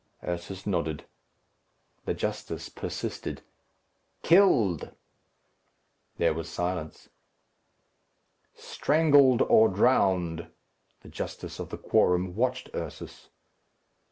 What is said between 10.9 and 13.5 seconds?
The justice of the quorum watched Ursus.